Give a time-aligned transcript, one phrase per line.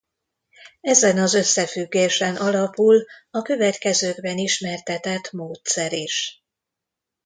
[0.81, 6.43] Ezen az összefüggésen alapul a következőkben ismertetett módszer is.